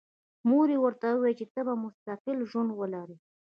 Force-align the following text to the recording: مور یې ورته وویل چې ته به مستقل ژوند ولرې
مور 0.49 0.67
یې 0.73 0.77
ورته 0.81 1.07
وویل 1.11 1.35
چې 1.39 1.45
ته 1.53 1.61
به 1.67 1.73
مستقل 1.83 2.37
ژوند 2.51 2.69
ولرې 2.73 3.17